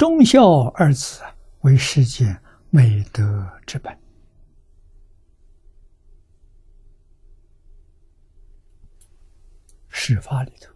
[0.00, 1.20] 忠孝二字，
[1.60, 3.94] 为世间美德之本。
[9.90, 10.72] 释法里头。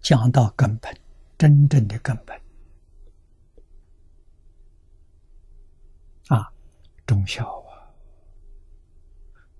[0.00, 0.98] 讲到根本，
[1.36, 2.34] 真正的根本。
[6.28, 6.50] 啊，
[7.06, 7.92] 忠孝啊，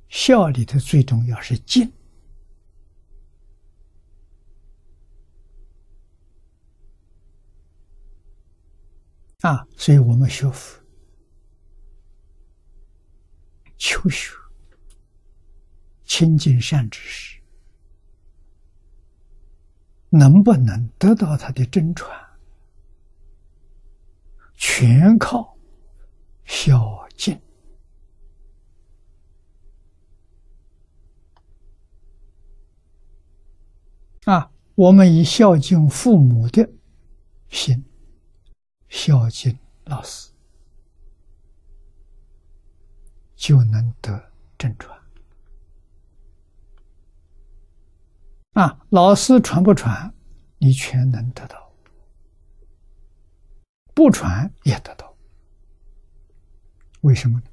[0.09, 1.93] 孝里头最重要是敬。
[9.43, 10.83] 啊，所以我们学佛。
[13.77, 14.35] 求学
[16.05, 17.41] 亲近善知识，
[20.09, 22.11] 能不能得到他的真传，
[24.57, 25.57] 全靠
[26.45, 27.41] 孝敬
[34.25, 34.50] 啊！
[34.75, 36.69] 我们以孝敬父母的
[37.48, 37.84] 心，
[39.09, 40.31] 孝敬老师。
[43.34, 45.01] 就能得正传
[48.53, 48.84] 啊！
[48.91, 50.12] 老师传不传，
[50.59, 51.56] 你全能得到；
[53.95, 55.17] 不传也得到。
[57.01, 57.47] 为什么呢？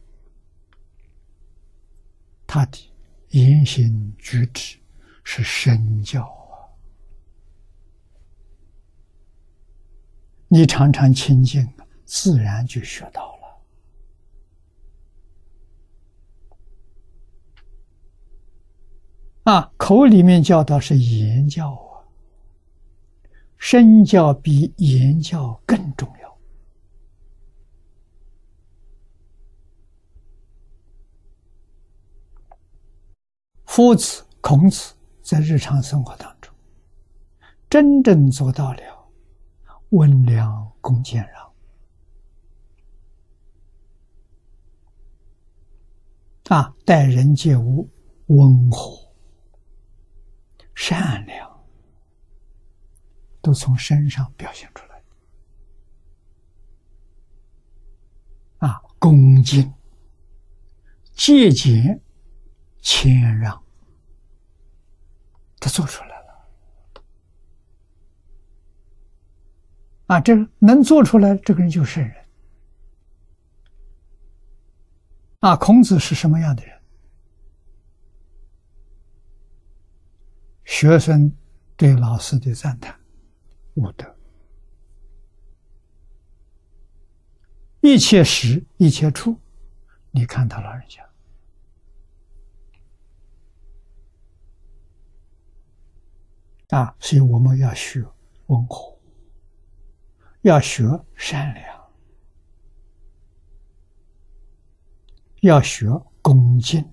[2.46, 2.92] 他的
[3.30, 4.78] 言行举止
[5.24, 6.68] 是身教啊！
[10.56, 11.68] 你常常亲近，
[12.06, 13.36] 自然就学到
[19.44, 19.52] 了。
[19.52, 22.08] 啊，口里面教导是言教啊，
[23.58, 26.38] 身教比言教更重要。
[33.66, 36.56] 夫子孔子在日常生活当中，
[37.70, 38.95] 真正做到了
[39.90, 41.54] 温良恭俭让，
[46.58, 47.90] 啊，待人接物
[48.28, 49.04] 温和。
[50.78, 51.66] 善良
[53.42, 55.02] 都从身上表现出来，
[58.68, 59.74] 啊，恭敬、
[61.14, 62.02] 节俭、
[62.82, 63.64] 谦让，
[65.62, 66.50] 他做出来了。
[70.08, 72.26] 啊，这能做出来，这个人就是圣人。
[75.40, 76.76] 啊，孔子是什么样的人？
[80.64, 81.32] 学生
[81.78, 83.00] 对老师的赞叹，
[83.76, 84.16] 悟德，
[87.82, 89.40] 一切时一切处，
[90.10, 91.08] 你看他老人家
[96.76, 98.04] 啊，所以我们要学
[98.48, 98.95] 温和，
[100.46, 100.84] 要学
[101.16, 101.92] 善良，
[105.42, 105.88] 要学
[106.22, 106.88] 恭敬。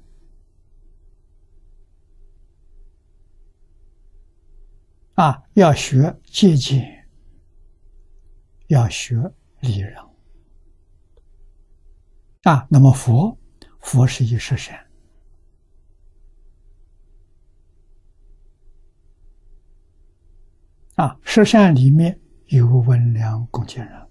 [5.17, 7.07] 啊，要学节俭，
[8.69, 9.17] 要学
[9.61, 10.11] 礼让。
[12.45, 13.39] 啊，那么佛，
[13.81, 14.91] 佛是一十善。
[20.95, 22.19] 啊，十善里面
[22.53, 24.07] 有温良恭俭让。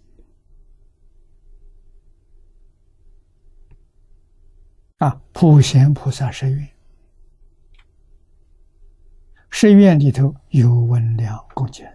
[4.98, 6.68] 啊，普贤菩萨十愿。
[9.52, 11.86] 寺院里头有温良恭俭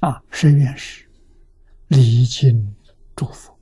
[0.00, 1.06] 让啊，寺院是
[1.88, 2.74] 礼敬
[3.14, 3.54] 祝福，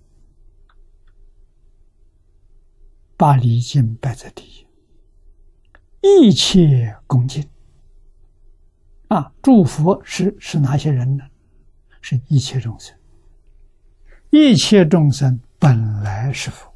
[3.16, 4.64] 把礼敬摆在第一，
[6.00, 7.44] 一切恭敬
[9.10, 11.24] 啊，祝福是是哪些人呢？
[12.00, 12.96] 是一切众生，
[14.30, 16.72] 一切众生本来是佛。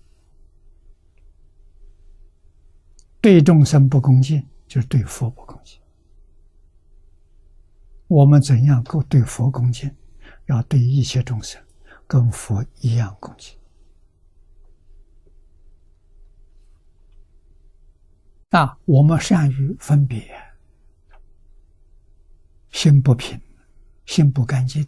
[3.20, 5.80] 对众生不恭敬，就是对佛不恭敬。
[8.08, 9.88] 我们怎样够对佛恭敬？
[10.46, 11.62] 要对一切众生
[12.06, 13.56] 跟佛一样恭敬。
[18.50, 20.28] 那我们善于分别，
[22.74, 23.40] 心不平，
[24.04, 24.84] 心不干净，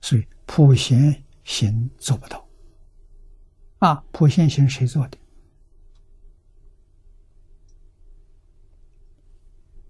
[0.00, 2.46] 所以普贤行做不到。
[3.78, 5.16] 啊，普贤行谁做的？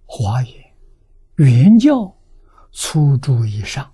[0.05, 0.73] 华严
[1.37, 2.15] 原教
[2.71, 3.91] 初住以上，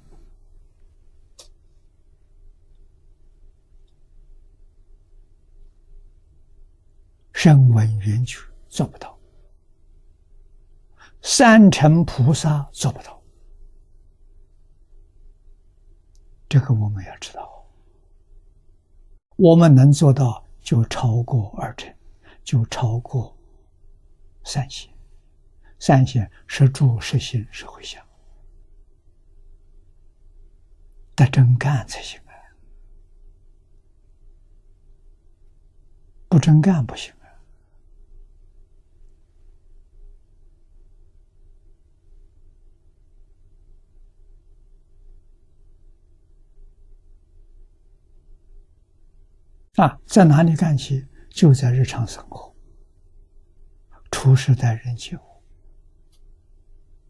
[7.31, 9.17] 声闻缘觉做不到
[11.21, 13.21] 三乘菩萨做不到。
[16.47, 17.65] 这个我们要知道，
[19.35, 21.93] 我们能做到就超过二乘，
[22.43, 23.37] 就超过
[24.43, 24.91] 三线。
[25.77, 28.05] 三线是住、是心、是回向，
[31.15, 32.33] 得真干才行啊！
[36.27, 37.13] 不真干不行
[49.79, 49.97] 啊！
[50.05, 51.07] 在哪里干起？
[51.29, 52.53] 就在日常生活，
[54.11, 55.21] 处事待人接物。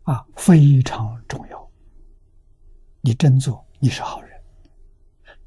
[0.04, 1.72] 啊，非常重要！
[3.02, 4.40] 你真做，你是好人，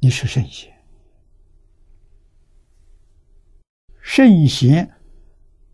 [0.00, 0.76] 你是圣贤。
[4.00, 4.92] 圣贤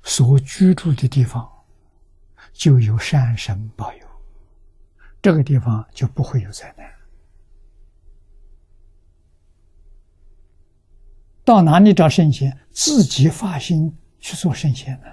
[0.02, 1.50] 所居住的地方，
[2.52, 4.06] 就有善神保佑，
[5.22, 6.97] 这个地方就不会有灾难。
[11.48, 12.54] 到哪里找圣贤？
[12.72, 13.90] 自己发心
[14.20, 15.06] 去做圣贤呢？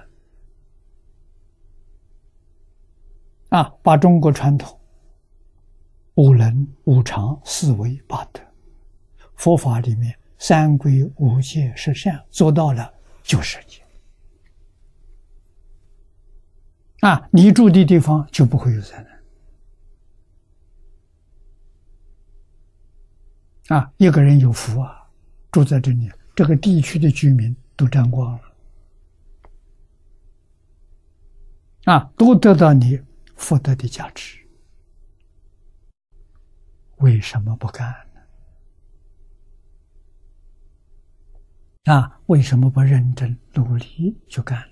[3.56, 4.78] 啊，把中国传统
[6.16, 8.42] 五伦、五常、四维、八德，
[9.36, 12.92] 佛法里面三规、五戒、十善做到了，
[13.22, 13.80] 就是你。
[17.08, 19.02] 啊，你住的地方就不会有灾
[23.68, 23.78] 难。
[23.78, 25.08] 啊，一个人有福啊，
[25.50, 28.40] 住在这里，这个地区的居民都沾光了，
[31.84, 33.00] 啊，都得到你。
[33.36, 34.38] 福德的价值，
[36.96, 37.86] 为什么不干
[41.84, 41.92] 呢？
[41.92, 44.66] 啊，为什么不认真努力就干？